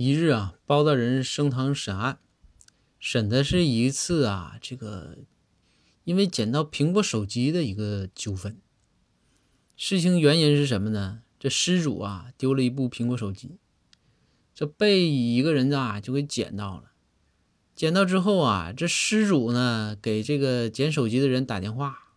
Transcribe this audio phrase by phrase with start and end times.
[0.00, 2.20] 一日啊，包大人升堂审案，
[3.00, 5.18] 审的是一次啊，这个
[6.04, 8.60] 因为捡到苹果手机的一个纠纷。
[9.76, 11.22] 事情原因是什么呢？
[11.40, 13.58] 这失主啊丢了一部苹果手机，
[14.54, 16.92] 这被一个人啊就给捡到了。
[17.74, 22.14] 捡到之后啊，这失主呢给这个捡手机的人打电话，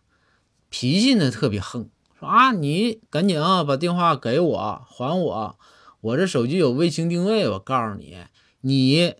[0.68, 5.58] 脾气呢特别横，说啊你赶紧啊把电话给我还我。
[6.02, 8.18] 我这手机有卫星定位，我告诉你，
[8.62, 9.14] 你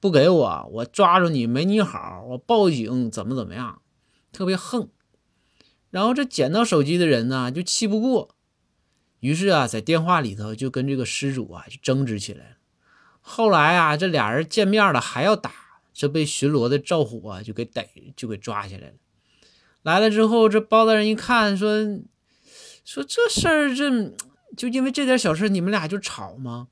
[0.00, 3.80] 不给我，我抓住你没你好，我报警怎么怎么样，
[4.32, 4.88] 特别横。
[5.90, 8.34] 然后这捡到手机的人呢，就气不过，
[9.20, 12.56] 于是啊，在电话里头就跟这个失主啊就争执起来了。
[13.20, 15.52] 后来啊，这俩人见面了还要打，
[15.94, 18.94] 这被巡逻的赵虎啊就给逮，就给抓起来了。
[19.82, 22.00] 来了之后，这包大人一看，说
[22.84, 24.12] 说这事儿这。
[24.56, 26.68] 就因为这点小事，你们俩就吵吗？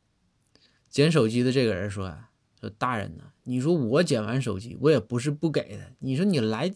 [0.89, 2.17] 捡手机的这个人说
[2.61, 5.93] ：“说大人呢，你说我捡完手机，我也不是不给的。
[5.99, 6.75] 你说你来，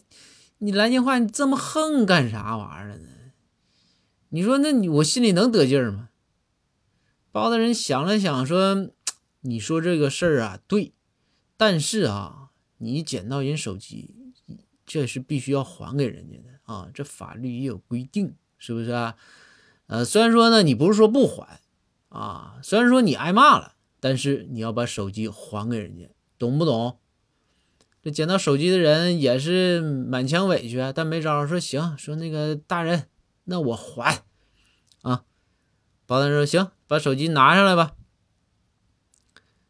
[0.59, 3.07] 你来电话，你这么横干啥玩意儿呢？
[4.29, 6.09] 你说那你我心里能得劲儿吗？”
[7.31, 8.91] 包大人想了想说
[9.41, 10.93] ：“你说这个事儿啊，对，
[11.55, 14.13] 但是啊，你捡到人手机，
[14.85, 19.15] 这是必须要还给人家的啊，这法律也有规定，是不是啊？”
[19.89, 21.61] 呃，虽然说呢，你不是说不还，
[22.09, 26.99] 啊，虽然说你挨骂了，但是你要把手机还给人家，懂不懂？
[28.03, 33.09] 这捡到手机的人也是满腔委屈，但没招，说行，说那个大人，
[33.45, 34.23] 那我还，
[35.01, 35.23] 啊，
[36.05, 37.95] 包大人说行，把手机拿上来吧。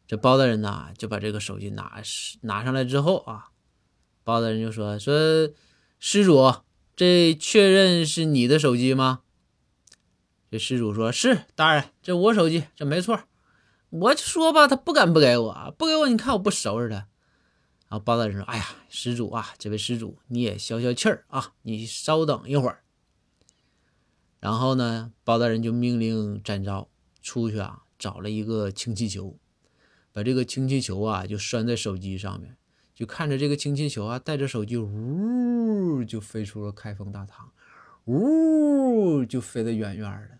[0.06, 2.02] 这包大人呐，就把这个手机拿
[2.42, 3.52] 拿上来之后啊，
[4.22, 5.48] 包大人就说说，
[5.98, 6.56] 施主，
[6.94, 9.20] 这确认是你的手机吗？
[10.50, 13.20] 这施主说：“是大人，这我手机，这没错。
[13.90, 17.06] 我就说吧，他不敢不给我，不给我，你看我不收拾他。”
[17.88, 22.82] 然后包大人说：“哎呀，施主啊，这位施主你也消消气儿啊，你稍等一会儿。”
[24.40, 26.88] 然后呢，包大人就命令展昭
[27.22, 29.38] 出去啊，找了一个氢气球，
[30.12, 32.56] 把这个氢气球啊就拴在手机上面，
[32.92, 37.52] 就看着这个氢气球啊带着手机，呜，就飞出了开封大堂，
[38.06, 40.39] 呜，就飞得远远的。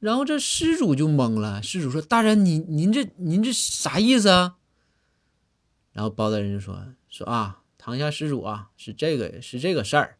[0.00, 4.56] 然后这施主就懵了，施主说：“大人，您您这您这啥意思啊？”
[5.92, 10.16] 然后包大人就说：“说啊，堂下施主啊，是这个是这个事儿。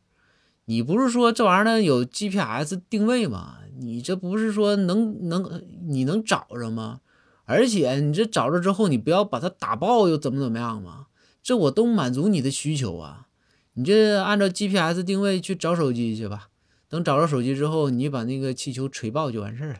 [0.66, 3.56] 你不是说这玩意儿呢有 GPS 定位吗？
[3.78, 7.00] 你这不是说能能你能找着吗？
[7.46, 11.06] 而且你这找着之后，你不要把它打爆又怎么怎么样吗？
[11.42, 13.28] 这我都满足你的需求啊。
[13.72, 16.48] 你这按照 GPS 定位去找手机去吧。”
[16.90, 19.76] 等找着手机之后，你把那个气球锤爆就完事儿了。